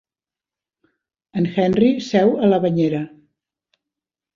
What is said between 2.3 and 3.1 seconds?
a la banyera.